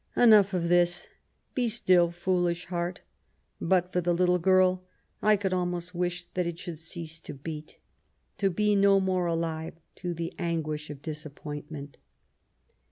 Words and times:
Enough 0.17 0.55
of 0.55 0.67
this; 0.67 1.07
be 1.53 1.69
stilly 1.69 2.11
foolish 2.11 2.65
heart! 2.65 3.01
But 3.61 3.93
for 3.93 4.01
the 4.01 4.15
little 4.15 4.39
girl^ 4.39 4.79
I 5.21 5.35
could 5.35 5.53
almost 5.53 5.93
wish 5.93 6.25
that 6.33 6.47
it 6.47 6.57
should 6.57 6.79
cease 6.79 7.19
to 7.19 7.35
beat, 7.35 7.77
to 8.39 8.49
be 8.49 8.75
no 8.75 8.99
more 8.99 9.27
alive 9.27 9.75
to 9.97 10.15
the 10.15 10.33
an 10.39 10.63
guish 10.63 10.89
of 10.89 11.03
disappointment.' 11.03 11.99